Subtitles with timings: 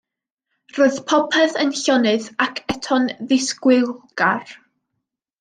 [0.77, 4.57] Roedd popeth yn llonydd ac eto'n ddisgwylgar.